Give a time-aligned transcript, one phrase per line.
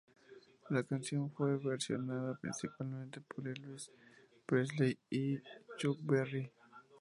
[0.71, 3.91] La canción fue versionada principalmente por Elvis
[4.47, 5.37] Presley y
[5.77, 6.51] Chuck Berry.